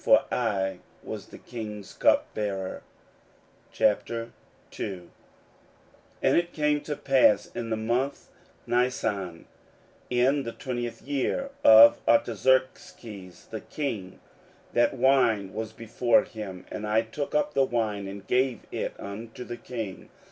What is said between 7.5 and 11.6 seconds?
in the month Nisan, in the twentieth year